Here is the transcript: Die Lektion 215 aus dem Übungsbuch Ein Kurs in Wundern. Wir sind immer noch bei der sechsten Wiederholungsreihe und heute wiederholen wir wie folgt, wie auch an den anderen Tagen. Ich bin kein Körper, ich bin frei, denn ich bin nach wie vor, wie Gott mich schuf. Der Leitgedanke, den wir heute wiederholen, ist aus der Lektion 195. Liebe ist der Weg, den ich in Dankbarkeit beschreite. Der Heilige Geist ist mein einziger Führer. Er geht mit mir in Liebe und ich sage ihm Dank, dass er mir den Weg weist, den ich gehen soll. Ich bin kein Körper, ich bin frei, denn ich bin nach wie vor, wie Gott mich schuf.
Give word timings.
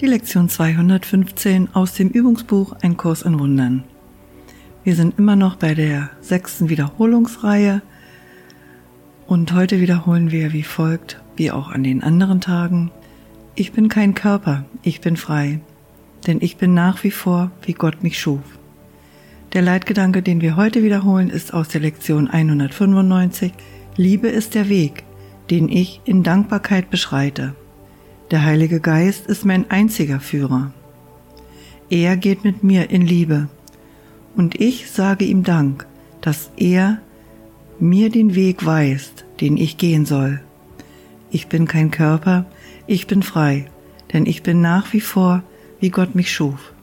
Die 0.00 0.06
Lektion 0.06 0.48
215 0.48 1.74
aus 1.74 1.94
dem 1.94 2.10
Übungsbuch 2.10 2.72
Ein 2.82 2.96
Kurs 2.96 3.22
in 3.22 3.40
Wundern. 3.40 3.82
Wir 4.84 4.94
sind 4.94 5.18
immer 5.18 5.34
noch 5.34 5.56
bei 5.56 5.74
der 5.74 6.10
sechsten 6.20 6.68
Wiederholungsreihe 6.68 7.82
und 9.26 9.52
heute 9.52 9.80
wiederholen 9.80 10.30
wir 10.30 10.52
wie 10.52 10.62
folgt, 10.62 11.20
wie 11.34 11.50
auch 11.50 11.70
an 11.72 11.82
den 11.82 12.04
anderen 12.04 12.40
Tagen. 12.40 12.92
Ich 13.56 13.72
bin 13.72 13.88
kein 13.88 14.14
Körper, 14.14 14.66
ich 14.84 15.00
bin 15.00 15.16
frei, 15.16 15.58
denn 16.28 16.38
ich 16.42 16.58
bin 16.58 16.74
nach 16.74 17.02
wie 17.02 17.10
vor, 17.10 17.50
wie 17.62 17.72
Gott 17.72 18.04
mich 18.04 18.20
schuf. 18.20 18.44
Der 19.52 19.62
Leitgedanke, 19.62 20.22
den 20.22 20.40
wir 20.40 20.54
heute 20.54 20.84
wiederholen, 20.84 21.28
ist 21.28 21.52
aus 21.52 21.66
der 21.66 21.80
Lektion 21.80 22.28
195. 22.28 23.52
Liebe 23.96 24.28
ist 24.28 24.54
der 24.54 24.68
Weg, 24.68 25.02
den 25.50 25.68
ich 25.68 26.00
in 26.04 26.22
Dankbarkeit 26.22 26.88
beschreite. 26.88 27.56
Der 28.30 28.44
Heilige 28.44 28.78
Geist 28.80 29.26
ist 29.26 29.46
mein 29.46 29.70
einziger 29.70 30.20
Führer. 30.20 30.70
Er 31.88 32.18
geht 32.18 32.44
mit 32.44 32.62
mir 32.62 32.90
in 32.90 33.00
Liebe 33.00 33.48
und 34.36 34.60
ich 34.60 34.90
sage 34.90 35.24
ihm 35.24 35.44
Dank, 35.44 35.86
dass 36.20 36.50
er 36.58 37.00
mir 37.78 38.10
den 38.10 38.34
Weg 38.34 38.66
weist, 38.66 39.24
den 39.40 39.56
ich 39.56 39.78
gehen 39.78 40.04
soll. 40.04 40.40
Ich 41.30 41.46
bin 41.46 41.66
kein 41.66 41.90
Körper, 41.90 42.44
ich 42.86 43.06
bin 43.06 43.22
frei, 43.22 43.70
denn 44.12 44.26
ich 44.26 44.42
bin 44.42 44.60
nach 44.60 44.92
wie 44.92 45.00
vor, 45.00 45.42
wie 45.80 45.88
Gott 45.88 46.14
mich 46.14 46.30
schuf. 46.30 46.74